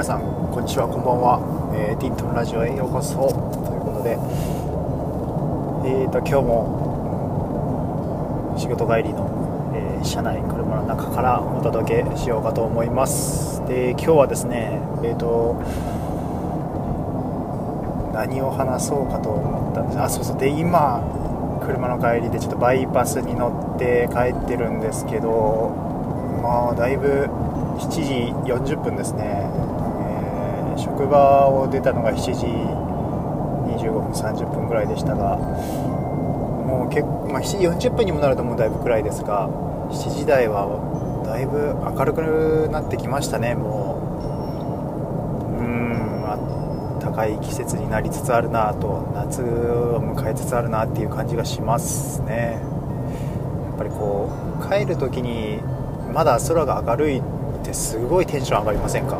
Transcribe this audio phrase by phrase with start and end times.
[0.00, 1.44] 皆さんこんにちはこんばんは、
[1.76, 3.16] えー、ティントンラジオへようこそ。
[3.20, 3.26] と
[3.68, 4.16] いうことで
[5.84, 9.28] えーと今日も仕事帰りの、
[9.76, 13.60] えー、車内車の中からお届けしようかと思います。
[13.68, 15.60] で今日はですねえーと
[18.16, 20.00] 何を話そうかと思ったんです。
[20.00, 20.38] あそうそう。
[20.38, 21.04] で今
[21.60, 25.74] 車の帰りでちょっとバイパスに乗って帰ってるんですけど
[26.40, 27.28] まあだいぶ
[27.80, 28.02] 7時
[28.50, 29.48] 40分ですね、
[30.80, 32.46] 職場を出たのが7時
[33.84, 39.48] 25分30分ぐらいでしたがもう結構、まあ、7時40分にもなるともうだいぶ暗いですが
[39.90, 40.66] 7時台は
[41.26, 43.98] だいぶ明るくなってきましたねも
[45.58, 45.60] う。
[45.60, 45.66] うー
[46.96, 52.60] ん高い季節になりつつあるなと夏を迎えつつあるなっていう感じがしますね。
[53.70, 55.60] やっぱりこう帰る時に
[56.12, 57.22] まだ空が明るいっ
[57.64, 59.16] てすごいテンション上がりませんか？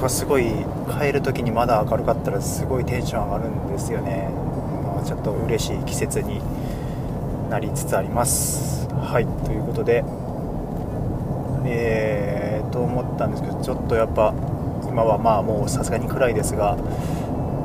[0.00, 0.46] 僕はすごい
[0.98, 4.30] 帰る時にまだ明るかったらすごいテンション上がるんですよね、
[4.82, 6.40] まあ、ちょっと嬉しい季節に
[7.50, 8.88] なりつつあります。
[8.94, 10.02] はいということで
[11.66, 14.32] えーと思ったんですけどちょっとやっぱ
[14.88, 16.78] 今はまあもうさすがに暗いですが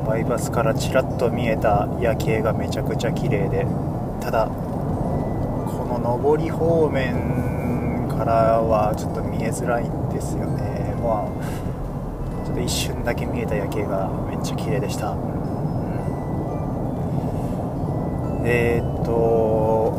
[0.06, 3.66] バイパスからちらっと見えた夜景がめちゃくちゃ綺麗で
[4.20, 10.94] ただこの上り方面からはちょっと見えづらいんですよね。
[11.02, 11.65] まあ
[12.56, 15.16] と一瞬だけ見えた夜景がめっちゃ綺麗でした、う
[18.42, 19.92] ん、えー、っと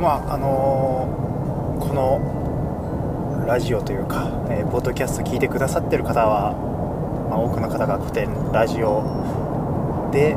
[0.00, 6.52] まああのこのラジオというか、えー、ポッドキャスト聞いてくださってる方は、
[7.30, 10.32] まあ、多くの方が古典ラジオで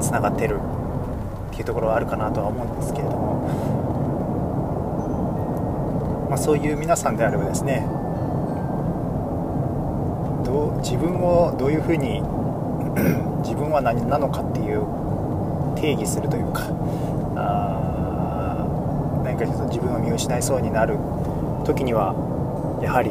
[0.00, 0.58] つな、えー、がってる
[1.50, 3.46] っていうところはあるかなとは思うんですけれども、
[6.30, 7.86] まあ、そういう皆さんであればですね
[10.58, 12.20] どう自分をどういうふうに
[13.46, 14.82] 自分は何なのかっていう
[15.76, 16.66] 定義するというか
[17.36, 18.66] あ
[19.24, 20.98] 何かちょっと自分を見失いそうになる
[21.64, 22.10] 時には
[22.82, 23.10] やはり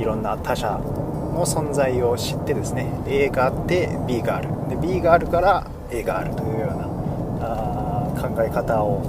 [0.00, 4.48] いろんな他者の存在を知ってですね A があって B がある。
[4.68, 6.86] で B があるから A があるというような
[7.42, 9.00] あ考え方を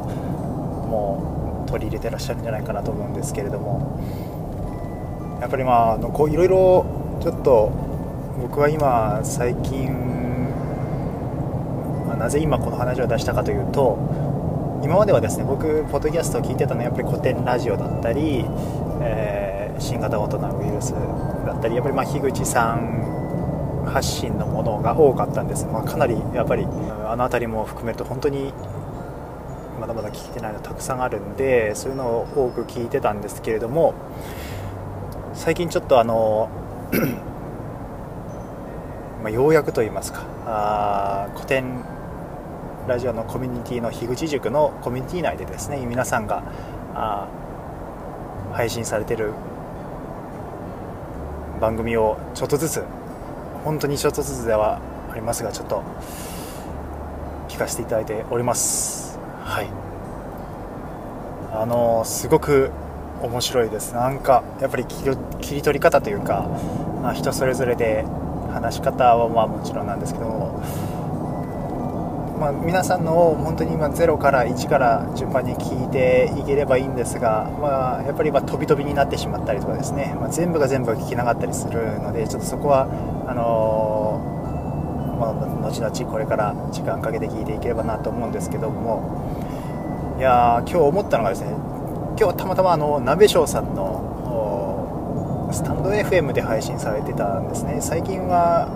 [0.89, 3.99] もう取り入れてらっしゃるんじゃないかなと思うんですけれども。
[5.39, 6.85] やっぱりまあいろいろ
[7.21, 7.71] ちょっと
[8.41, 9.91] 僕は今最近、
[12.07, 13.97] まあ、なぜ今この話を出したかというと
[14.83, 18.45] 今まではですね僕ポッドキャストを聞いてたのはやっぱり古典ラジオだったり、
[19.01, 28.53] えー、新型コロナウイルスだったりやっぱりま樋口さん発信のものが多かったんです、まあ、かなりやっぱりあの辺りも含めると本当に
[29.81, 33.93] まだまだ聞いてないのたくさんあるんでそういうのを多く聞いてたんですけれども
[35.33, 36.49] 最近ちょっとあの
[39.23, 41.83] ま、ようやくと言いますかあ古典
[42.87, 46.43] ラジオのコミュニティの樋口塾のコミュニティ内でですね皆さんが
[46.95, 47.27] あ
[48.53, 49.33] 配信されてる
[51.61, 52.83] 番組をちょっとずつ
[53.63, 55.83] 本当にちょっとずつではありますがちょっと
[57.47, 59.19] 聞かせていただいております。
[59.43, 59.67] はい。
[61.51, 62.71] あのすごく
[63.21, 63.93] 面白いです。
[63.93, 66.49] なんかやっぱり切り取り方というか、
[67.01, 68.05] まあ、人それぞれで
[68.51, 70.63] 話し方はまあもちろんなんですけども、
[72.39, 82.87] まあ、皆さんのを本当に今0から1から順番に聞いていければいいんですが、まあ、やっぱりま飛び飛びになってしまったりとかですね、まあ、全部が全部聞けなかったりするのでちょっとそこは
[83.27, 84.39] あのー
[85.19, 85.33] ま、
[85.67, 91.68] 後々これから時間かけて聞いていければなと思うんですけどもいや今日思ったのがですね
[92.19, 97.79] 今日はたまたまあの鍋翔さんのスタンド FM で配信されてたんですね。
[97.79, 98.67] 最近は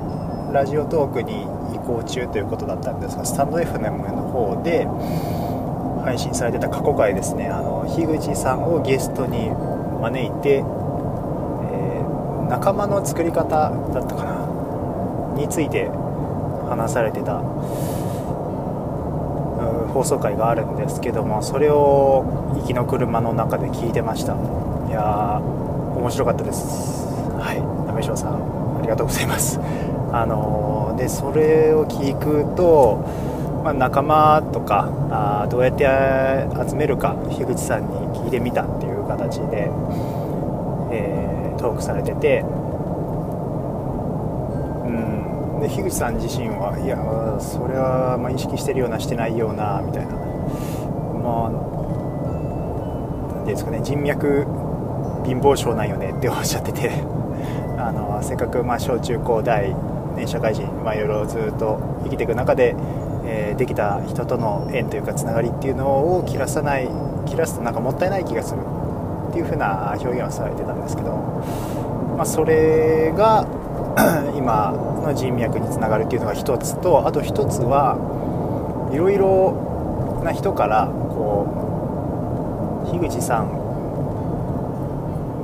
[0.54, 1.44] ラジオトークに
[1.76, 4.88] 移行中ということだったんですがスタンド FM の方で
[6.06, 7.50] 配信されてた過去回ですね。
[7.50, 13.70] あの樋口さんをゲストに招いて、えー、仲間の作り方だ
[14.00, 15.36] ったかな？
[15.36, 15.90] について
[16.70, 17.44] 話されてた
[19.94, 24.34] 放送回があるんですけどもそれを行きの車の中で聞いてました。
[24.34, 27.06] いやー面白かったです。
[27.38, 27.62] はい。
[27.88, 28.34] 鍋翔さん
[28.80, 29.60] ありがとうございます。
[30.12, 33.06] あのー、でそれを聞くと、
[33.64, 35.86] まあ、仲間とかあどうやって
[36.70, 37.88] 集めるか樋口さんに
[38.20, 39.72] 聞いてみたっていう形で、
[40.92, 42.44] えー、トークされてて
[45.64, 46.98] で樋口さん自身はいや
[47.40, 50.12] それはま意識してるようなしてないようなみたいな。
[51.24, 51.52] まあ
[53.38, 54.46] 何ですかね人脈
[55.26, 56.92] 貧乏症なんよねっておっしゃってて。
[57.80, 59.74] あのせっかくまあ小中高大、
[60.16, 62.76] ね、社会人、まあ、いろいろずっと生きていく中で、
[63.26, 66.88] えー、できた人との縁というかつながりっていうのを切らさない
[67.26, 68.60] 切らすとなんかもったいない気がする
[69.30, 71.12] っていう風な表現をされてたんですけど、
[72.16, 73.46] まあ、それが
[74.36, 77.98] 今の人脈につながるっていうのが一つとあと一つは
[78.94, 83.50] いろいろな人からこう樋口さん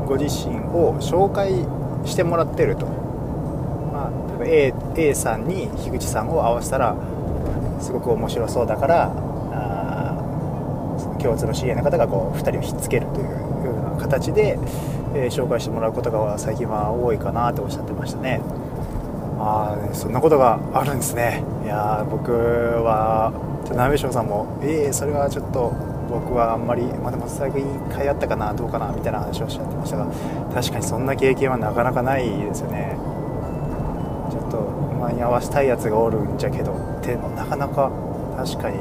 [0.05, 1.51] ご自身を紹介
[2.07, 6.95] してもらってると、まあ、例えば A, A さんに樋口さんを合わせたら
[7.79, 9.29] すごく面白そうだから
[11.19, 14.57] 共通の知り合いの方がこう2人をひっつけるというような形で、
[15.15, 18.41] えー、紹介してもらうことが最近は多いかなとおっしゃってましたね。
[19.39, 21.43] ああそんなことがあるんですね。
[21.63, 23.31] いや僕は
[23.65, 25.71] ちょ鍋翔さんもええー、それはちょっと
[26.09, 30.07] 僕はあんまり、まあ、でも最近1回あったかなどうかなみたいな話をおっしゃってましたが
[30.53, 32.97] 確かにそんな経験はなかなかないですよね。
[34.31, 34.61] ちょっと
[34.99, 37.91] 間に合わせたいやつがおるんじゃけどってなかなか
[38.35, 38.77] 確かに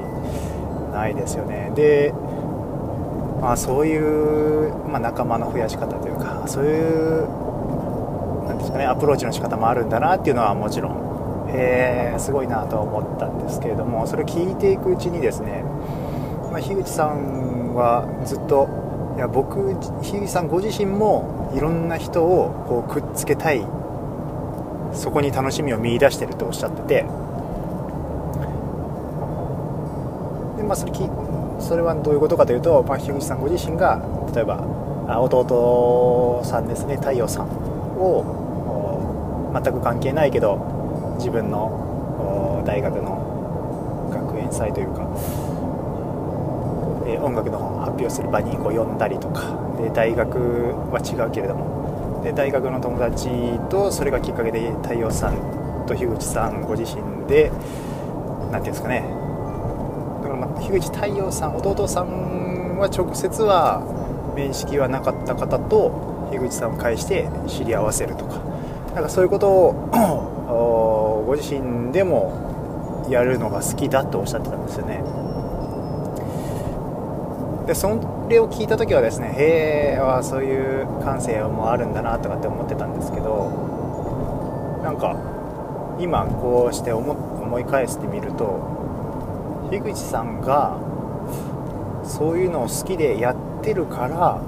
[0.93, 1.71] ないですよね。
[1.75, 2.13] で
[3.43, 7.29] あそういう、まあ、仲間の増やし方というかそういう
[8.47, 11.09] なんですかねアプローチの仕方もあるんだなっていうのはもちろん。
[11.51, 15.65] えー、すごいなと思ったんですけれどもそれを聞いていくうちにですね、
[16.53, 18.69] まあ、樋口さんはずっと
[19.17, 23.67] いや僕樋口さんご自身もいろんな人をこうくっつけたい。
[24.93, 26.95] そこに楽しみを見いだしてるとおっしゃってて。
[30.57, 30.93] で、まあ、それ
[31.61, 34.01] それはどういうことかというと、まあ、樋口さんご自身が
[34.35, 34.59] 例えば
[35.21, 45.09] 弟さんですね太陽さんを全く関係ないけど自分の大学の学園祭というか、
[47.07, 50.39] え音楽の本を発表する場にこう呼んだりとかで大学
[50.93, 53.29] は違うけれどもで大学の友達
[53.71, 57.51] とそれがきっかけで太陽さんと樋口さんご自身で
[58.51, 59.18] 何ていうんですかね
[60.69, 63.83] 樋口太陽さん弟さんは直接は
[64.37, 68.49] 面識はなかった方と樋口さんを介して知り合わせるとか。
[68.95, 75.03] なんかそういうことを ご自身でもやるのが好きだとおっしゃってたんですよね。
[77.67, 77.89] でそ
[78.29, 85.17] れを聞いた時はですねへえあそういう感性もあるんだなとかって思ってたんですけどなんか
[86.01, 88.78] 今こうして思思い返してみると
[89.71, 90.79] 樋口さんが
[92.05, 94.41] そういうのを好きでやってるから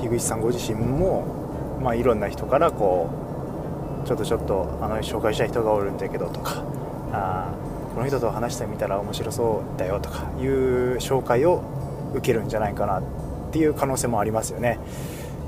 [0.00, 3.08] 樋口さんご自身も、まあ、いろんな人からこ
[4.04, 6.64] うちょっとちょっとあの紹介した人がおるんだけどとか
[7.12, 7.52] あ
[7.94, 11.62] この人と話してみたら面白そうだよとかいう紹介を
[12.14, 13.02] 受けるんじゃないかなっ
[13.52, 14.78] ていう可能性もありますよね。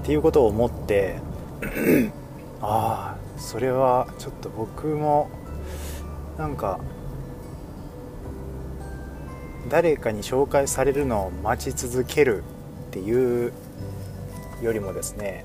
[0.03, 1.17] っていうことを思って
[2.63, 5.29] ああそれはちょっと僕も
[6.39, 6.79] なんか
[9.69, 12.43] 誰かに紹介されるのを待ち続ける
[12.91, 13.53] っていう
[14.63, 15.45] よりもですね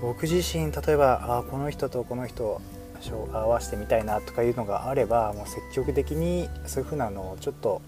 [0.00, 2.60] 僕自身例えばあこの人とこの人
[3.32, 7.80] 合わせてみたいなとかいうのがあればもう積極的にそういうふうなのをちょっと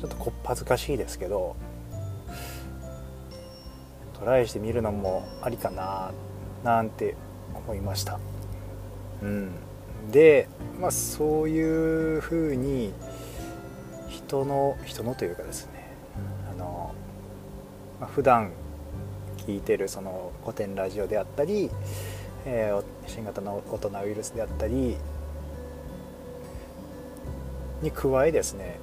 [0.00, 1.56] ちょっとこっぱずかしいですけど
[4.18, 6.12] トライしてみるのもありかな
[6.64, 7.14] なんて
[7.54, 8.18] 思いました。
[9.22, 9.50] うん、
[10.10, 10.48] で、
[10.80, 12.92] まあ、そういうふうに
[14.26, 15.72] 人の人のというかですね。
[16.50, 16.94] あの、
[18.00, 18.50] まあ、普段
[19.46, 21.70] 聞いてるその古典ラジオであったり、
[22.44, 24.96] えー、新型の大人ウイルスであったり
[27.80, 28.78] に加えですね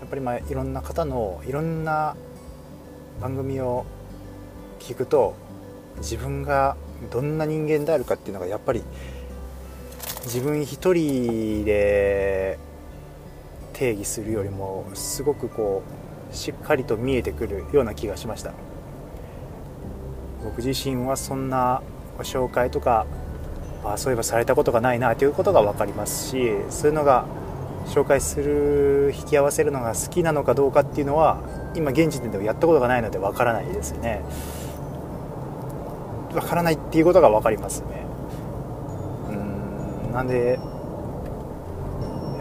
[0.00, 2.16] やっぱりまあいろんな方のいろんな
[3.20, 3.84] 番組を
[4.80, 5.34] 聞くと
[5.98, 6.76] 自分が
[7.12, 8.82] どんな人間であるかっていうのがやっぱり
[10.24, 12.58] 自分一人で
[13.76, 15.82] 定義するよりもすごくこ
[16.32, 18.52] うしっかりと見えてくるような気がしました。
[20.46, 21.82] 僕自身はそんな
[22.16, 23.04] ご紹介とか
[23.84, 27.26] あそういえばされたことがないなということが分かりますしそういうのが
[27.86, 31.40] 紹介する引き合わせるのが好きなのかどうかっていうのは
[31.74, 34.22] 今現時点ではやったことがないので分からないですよね
[36.32, 38.06] 分からないっていうことが分かりますね
[39.28, 39.32] う
[40.10, 40.58] んなんで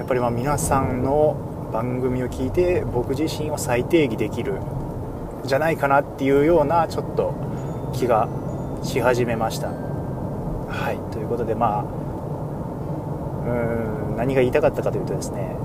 [0.06, 1.36] っぱりま皆さんの
[1.74, 4.60] 番組を聞いて僕自身を再定義できる
[5.46, 7.34] じゃないかなっていうようなちょっと
[7.92, 8.30] 気が
[8.84, 9.70] し始めました。
[9.70, 11.12] はい。
[11.12, 15.56] ということでまあうーん何が言いたかったかというとですね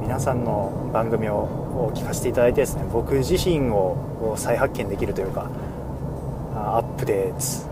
[0.00, 5.50] 皆さんの番組を聞かせていただいてですね僕自身を再発見できるというか
[6.54, 7.66] アップデー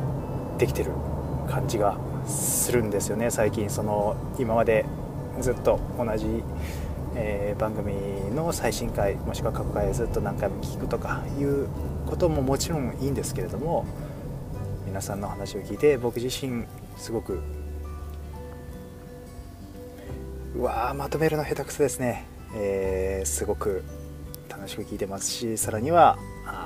[0.55, 0.91] トできてる
[1.49, 3.71] 感じがするんですよね最近。
[3.71, 4.85] その今まで
[5.41, 6.27] ずっと同じ、
[7.15, 7.95] えー、番組
[8.35, 11.69] の最新回もしくは過去回ずっと何回も聞くとかいう
[12.07, 13.87] ことももちろんいいんですけれども
[14.87, 16.65] 皆さんの話を聞いて僕自身
[16.97, 17.41] すごく
[20.55, 23.83] うわまとめるの下手くそですね、えー、すごく
[24.49, 26.62] 楽しく聞いてますしさらにはあ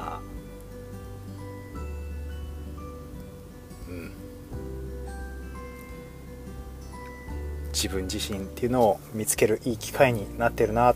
[7.77, 10.95] 自分自身っていうのを見つけるいい機会になってるな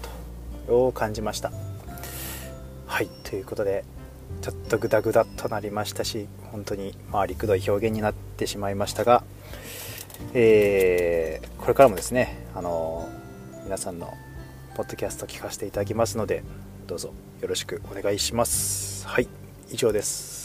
[0.67, 1.53] と感じました。
[2.87, 3.85] はいということで
[4.41, 9.23] ちょっとグダグダとなりましたし本当に回りくどい表現になってしまいましたが
[10.35, 13.09] えー、これからもですね、あの
[13.65, 14.13] 皆さんの
[14.75, 16.43] ポッドキャスト聞かせていただきますので
[16.87, 19.07] どうぞよろしくお願いします。
[19.07, 19.29] はい
[19.71, 20.40] 以上です。